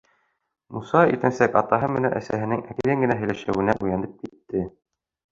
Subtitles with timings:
[0.75, 4.65] Муса иртәнсәк атаһы менән әсәһенең әкрен генә һөйләшеүенә уянып китте.